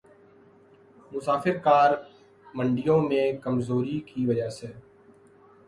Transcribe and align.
مسافر 1.11 1.57
کار 1.57 1.91
منڈیوں 2.45 2.99
میں 3.01 3.31
کمزوری 3.41 3.99
کی 4.07 4.25
وجہ 4.25 4.49
سے 4.49 4.67